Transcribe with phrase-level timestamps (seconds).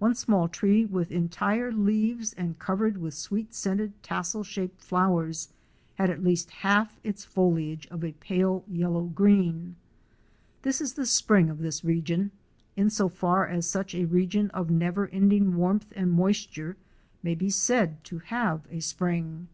[0.00, 5.50] One small tree with entire leaves and covered with sweet scented tassel shaped flowers,
[5.94, 9.76] had at least half its foliage of a pale yellow green.
[10.62, 12.32] This is the spring of this region
[12.74, 16.76] in so far as such a region of never ending warmth and moisture
[17.22, 19.46] may be said to have a spring.